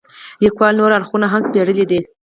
[0.43, 1.99] لیکوال نور اړخونه هم سپړلي دي.